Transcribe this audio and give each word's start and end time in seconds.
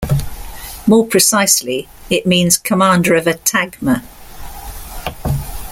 More 0.87 1.05
precisely, 1.05 1.87
it 2.09 2.25
means 2.25 2.57
"commander 2.57 3.13
of 3.13 3.27
a 3.27 3.35
"tagma". 3.35 4.01